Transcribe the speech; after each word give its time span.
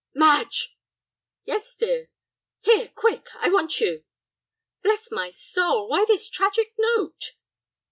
"Madge!" 0.15 0.75
"Yes, 1.45 1.75
dear." 1.75 2.09
"Here, 2.61 2.87
quick, 2.87 3.27
I 3.35 3.49
want 3.51 3.79
you!" 3.79 4.03
"Bless 4.81 5.11
my 5.11 5.29
soul, 5.29 5.87
why 5.89 6.05
this 6.07 6.27
tragic 6.27 6.73
note?" 6.79 7.33